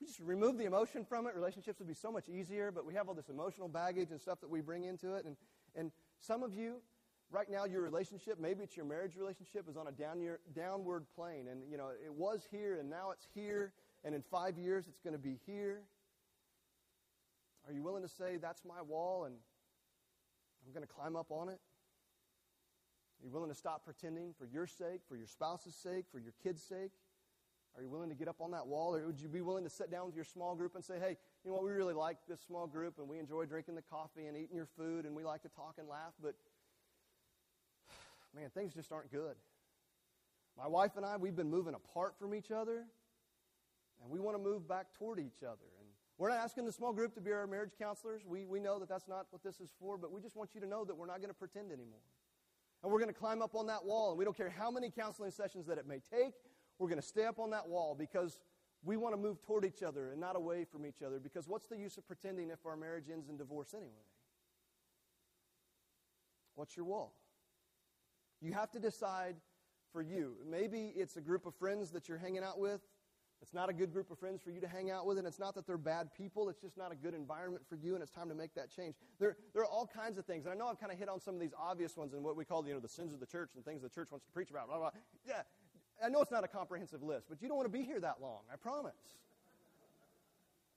[0.00, 2.94] We just remove the emotion from it, relationships would be so much easier, but we
[2.94, 5.24] have all this emotional baggage and stuff that we bring into it.
[5.24, 5.36] And,
[5.74, 6.82] and some of you,
[7.30, 11.06] right now, your relationship, maybe it's your marriage relationship, is on a down year, downward
[11.14, 11.46] plane.
[11.50, 13.72] And, you know, it was here, and now it's here,
[14.04, 15.82] and in five years, it's going to be here.
[17.66, 19.34] Are you willing to say, that's my wall, and
[20.66, 21.60] I'm going to climb up on it?
[23.24, 26.34] Are you willing to stop pretending for your sake, for your spouse's sake, for your
[26.42, 26.90] kids' sake?
[27.74, 28.94] Are you willing to get up on that wall?
[28.94, 31.16] Or would you be willing to sit down with your small group and say, hey,
[31.42, 34.26] you know what, we really like this small group and we enjoy drinking the coffee
[34.26, 36.34] and eating your food and we like to talk and laugh, but
[38.36, 39.36] man, things just aren't good.
[40.58, 42.84] My wife and I, we've been moving apart from each other
[44.02, 45.64] and we want to move back toward each other.
[45.80, 48.20] And we're not asking the small group to be our marriage counselors.
[48.26, 50.60] We, we know that that's not what this is for, but we just want you
[50.60, 52.04] to know that we're not going to pretend anymore.
[52.84, 54.10] And we're going to climb up on that wall.
[54.10, 56.34] And we don't care how many counseling sessions that it may take.
[56.78, 58.40] We're going to stay up on that wall because
[58.84, 61.18] we want to move toward each other and not away from each other.
[61.18, 64.04] Because what's the use of pretending if our marriage ends in divorce anyway?
[66.56, 67.14] What's your wall?
[68.42, 69.36] You have to decide
[69.90, 70.36] for you.
[70.46, 72.82] Maybe it's a group of friends that you're hanging out with
[73.44, 75.38] it's not a good group of friends for you to hang out with, and it's
[75.38, 76.48] not that they're bad people.
[76.48, 78.94] It's just not a good environment for you, and it's time to make that change.
[79.18, 81.20] There, there are all kinds of things, and I know I've kind of hit on
[81.20, 83.26] some of these obvious ones and what we call, you know, the sins of the
[83.26, 84.68] church and things the church wants to preach about.
[84.68, 84.90] Blah, blah.
[85.28, 85.42] Yeah,
[86.02, 88.22] I know it's not a comprehensive list, but you don't want to be here that
[88.22, 88.40] long.
[88.50, 88.94] I promise.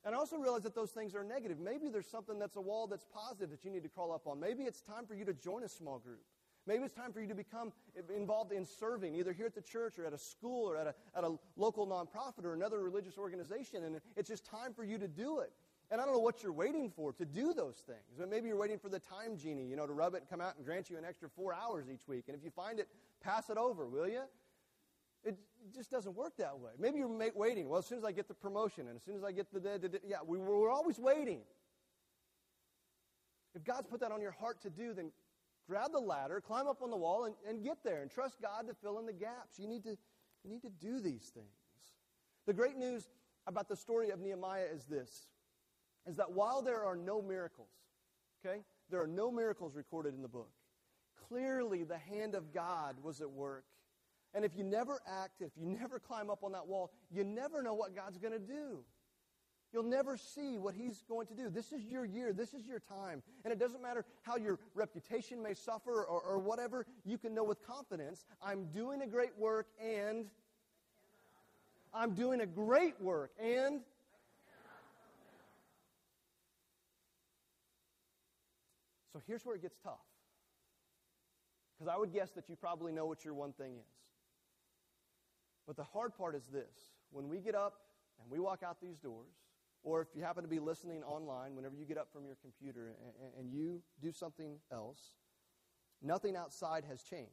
[0.04, 1.60] And I also realize that those things are negative.
[1.60, 4.42] Maybe there's something that's a wall that's positive that you need to crawl up on.
[4.42, 6.20] Maybe it's time for you to join a small group.
[6.68, 7.72] Maybe it's time for you to become
[8.14, 10.96] involved in serving, either here at the church or at a school or at a,
[11.18, 13.86] at a local nonprofit or another religious organization.
[13.86, 15.54] And it's just time for you to do it.
[15.90, 18.18] And I don't know what you're waiting for to do those things.
[18.20, 20.42] But maybe you're waiting for the time genie, you know, to rub it and come
[20.42, 22.26] out and grant you an extra four hours each week.
[22.28, 22.90] And if you find it,
[23.24, 24.24] pass it over, will you?
[25.24, 25.38] It
[25.74, 26.72] just doesn't work that way.
[26.78, 27.70] Maybe you're waiting.
[27.70, 29.60] Well, as soon as I get the promotion and as soon as I get the,
[29.60, 31.40] the, the yeah, we, we're always waiting.
[33.56, 35.12] If God's put that on your heart to do, then
[35.68, 38.68] grab the ladder, climb up on the wall, and, and get there and trust God
[38.68, 39.60] to fill in the gaps.
[39.60, 39.98] You need, to,
[40.44, 41.48] you need to do these things.
[42.46, 43.10] The great news
[43.46, 45.28] about the story of Nehemiah is this
[46.08, 47.68] is that while there are no miracles,
[48.46, 50.52] okay, there are no miracles recorded in the book.
[51.28, 53.66] clearly the hand of God was at work.
[54.34, 57.62] And if you never act, if you never climb up on that wall, you never
[57.62, 58.86] know what God's going to do.
[59.78, 61.52] You'll never see what He's going to do.
[61.52, 62.34] This is your year.
[62.34, 63.22] This is your time.
[63.44, 67.44] And it doesn't matter how your reputation may suffer or, or whatever, you can know
[67.44, 70.26] with confidence I'm doing a great work and
[71.94, 73.82] I'm doing a great work and
[79.14, 80.00] So here's where it gets tough.
[81.78, 83.94] Because I would guess that you probably know what your one thing is.
[85.68, 87.82] But the hard part is this when we get up
[88.20, 89.36] and we walk out these doors,
[89.88, 92.94] or if you happen to be listening online, whenever you get up from your computer
[93.22, 95.14] and, and you do something else,
[96.02, 97.32] nothing outside has changed.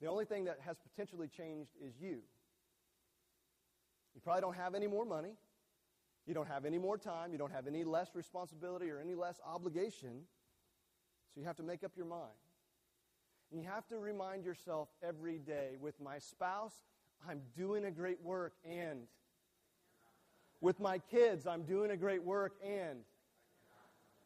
[0.00, 2.20] The only thing that has potentially changed is you.
[4.14, 5.34] You probably don't have any more money.
[6.26, 7.30] You don't have any more time.
[7.30, 10.22] You don't have any less responsibility or any less obligation.
[11.34, 12.32] So you have to make up your mind.
[13.50, 16.72] And you have to remind yourself every day with my spouse,
[17.28, 19.02] I'm doing a great work, and
[20.62, 23.00] with my kids, I'm doing a great work, and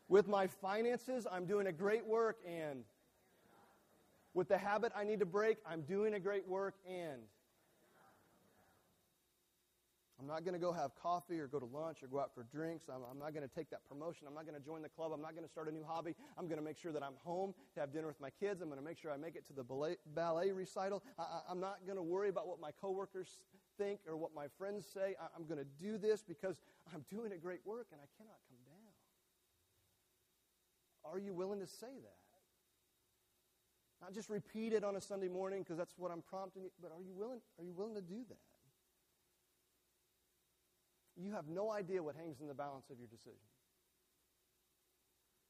[0.07, 2.85] with my finances, I'm doing a great work, and
[4.35, 7.23] with the habit I need to break, I'm doing a great work, and
[10.21, 12.45] I'm not going to go have coffee or go to lunch or go out for
[12.45, 12.85] drinks.
[12.89, 14.27] I'm, I'm not going to take that promotion.
[14.27, 15.13] I'm not going to join the club.
[15.15, 16.15] I'm not going to start a new hobby.
[16.39, 18.61] I'm going to make sure that I'm home to have dinner with my kids.
[18.61, 21.03] I'm going to make sure I make it to the ballet, ballet recital.
[21.19, 23.39] I, am not going to worry about what my coworkers
[23.79, 25.15] think or what my friends say.
[25.37, 26.57] I'm going to do this because
[26.95, 28.93] I'm doing a great work and I cannot come down.
[31.13, 32.19] Are you willing to say that?
[34.03, 36.93] Not just repeat it on a Sunday morning because that's what I'm prompting you, but
[36.93, 38.37] are you willing, are you willing to do that?
[41.17, 43.41] you have no idea what hangs in the balance of your decision.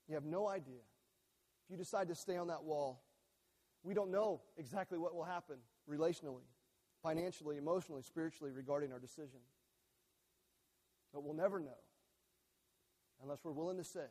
[0.08, 0.78] You have no idea.
[1.64, 3.02] If you decide to stay on that wall,
[3.82, 5.56] we don't know exactly what will happen
[5.90, 6.46] relationally,
[7.06, 9.38] financially, emotionally, spiritually regarding our decision.
[11.14, 11.78] But we'll never know
[13.22, 14.08] unless we're willing to say,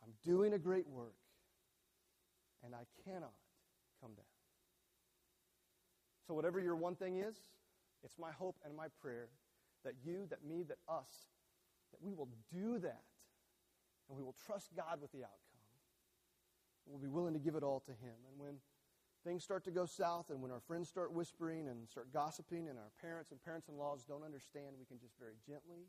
[0.00, 1.16] I'm doing a great work
[2.64, 3.34] and I cannot
[4.00, 4.24] come down.
[6.28, 7.36] So, whatever your one thing is,
[8.04, 9.28] it's my hope and my prayer
[9.84, 11.10] that you, that me, that us,
[11.90, 13.02] that we will do that.
[14.08, 15.40] And we will trust God with the outcome.
[16.86, 18.14] We'll be willing to give it all to Him.
[18.30, 18.54] And when
[19.26, 22.78] things start to go south and when our friends start whispering and start gossiping and
[22.78, 25.82] our parents and parents in laws don't understand, we can just very gently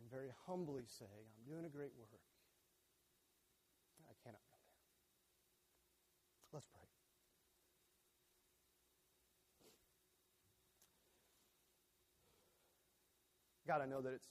[0.00, 2.24] and very humbly say, I'm doing a great work.
[4.08, 4.80] I cannot come down.
[6.54, 6.88] Let's pray.
[13.66, 14.28] God, I know that it's,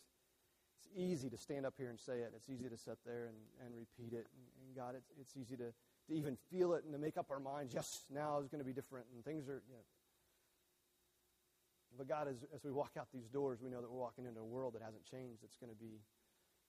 [0.81, 2.33] it's easy to stand up here and say it.
[2.35, 4.25] It's easy to sit there and, and repeat it.
[4.33, 5.69] And, and God, it's, it's easy to,
[6.07, 8.65] to even feel it and to make up our minds, yes, now is going to
[8.65, 9.85] be different and things are, you know.
[11.97, 14.39] But God, as, as we walk out these doors, we know that we're walking into
[14.39, 15.43] a world that hasn't changed.
[15.43, 15.99] It's going to be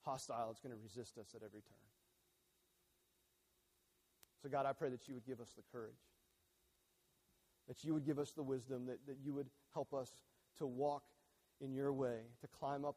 [0.05, 0.48] hostile.
[0.51, 1.88] It's going to resist us at every turn.
[4.42, 5.98] So, God, I pray that you would give us the courage,
[7.66, 10.11] that you would give us the wisdom, that, that you would help us
[10.59, 11.03] to walk
[11.61, 12.96] in your way, to climb up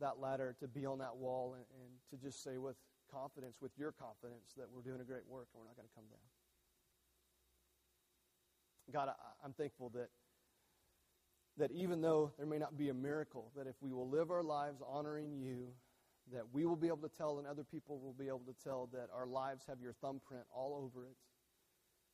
[0.00, 2.76] that ladder, to be on that wall, and, and to just say with
[3.12, 5.94] confidence, with your confidence, that we're doing a great work and we're not going to
[5.94, 6.28] come down.
[8.92, 10.08] God, I, I'm thankful that
[11.58, 14.42] that even though there may not be a miracle, that if we will live our
[14.42, 15.68] lives honoring you,
[16.32, 18.88] that we will be able to tell and other people will be able to tell
[18.92, 21.16] that our lives have your thumbprint all over it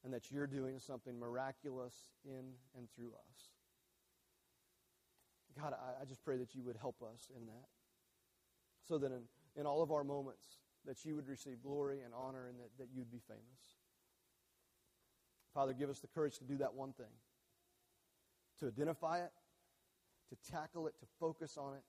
[0.05, 3.51] and that you're doing something miraculous in and through us.
[5.61, 7.69] God, I, I just pray that you would help us in that.
[8.83, 9.23] So that in,
[9.57, 10.47] in all of our moments,
[10.87, 13.77] that you would receive glory and honor and that, that you'd be famous.
[15.55, 17.13] Father, give us the courage to do that one thing
[18.61, 19.31] to identify it,
[20.31, 21.83] to tackle it, to focus on it,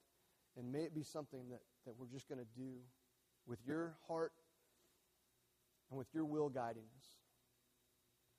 [0.57, 2.73] and may it be something that, that we're just going to do
[3.47, 4.33] with your heart
[5.89, 7.05] and with your will guiding us.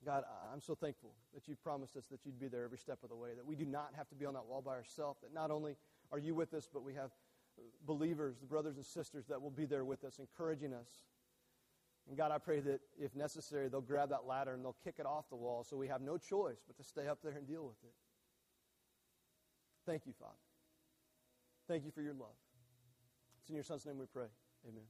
[0.05, 3.09] God, I'm so thankful that you promised us that you'd be there every step of
[3.09, 5.33] the way, that we do not have to be on that wall by ourselves, that
[5.33, 5.75] not only
[6.11, 7.11] are you with us, but we have
[7.85, 10.89] believers, the brothers and sisters that will be there with us, encouraging us.
[12.07, 15.05] And God, I pray that if necessary, they'll grab that ladder and they'll kick it
[15.05, 17.63] off the wall so we have no choice but to stay up there and deal
[17.63, 17.93] with it.
[19.85, 20.31] Thank you, Father.
[21.67, 22.37] Thank you for your love.
[23.39, 24.27] It's in your Son's name we pray.
[24.67, 24.83] Amen.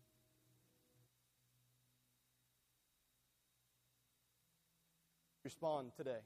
[5.43, 6.21] respond today.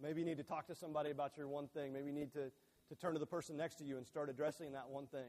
[0.00, 1.92] Maybe you need to talk to somebody about your one thing.
[1.92, 2.50] Maybe you need to,
[2.88, 5.28] to turn to the person next to you and start addressing that one thing.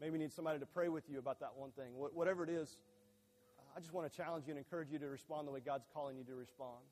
[0.00, 1.92] Maybe you need somebody to pray with you about that one thing.
[1.92, 2.78] Wh- whatever it is,
[3.76, 6.16] I just want to challenge you and encourage you to respond the way God's calling
[6.16, 6.84] you to respond.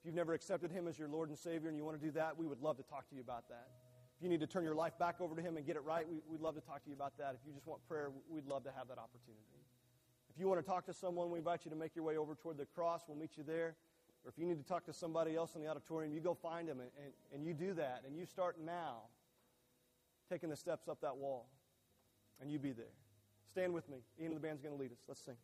[0.00, 2.10] If you've never accepted Him as your Lord and Savior and you want to do
[2.12, 3.68] that, we would love to talk to you about that.
[4.16, 6.06] If you need to turn your life back over to Him and get it right,
[6.08, 7.34] we, would love to talk to you about that.
[7.34, 9.64] If you just want prayer, we'd love to have that opportunity.
[10.28, 12.34] If you want to talk to someone, we invite you to make your way over
[12.34, 13.02] toward the cross.
[13.08, 13.76] We'll meet you there.
[14.24, 16.68] Or if you need to talk to somebody else in the auditorium, you go find
[16.68, 18.02] them and, and, and you do that.
[18.06, 19.02] And you start now
[20.30, 21.46] taking the steps up that wall.
[22.40, 22.94] And you be there.
[23.50, 23.98] Stand with me.
[24.20, 24.98] Ian the band's going to lead us.
[25.06, 25.36] Let's sing.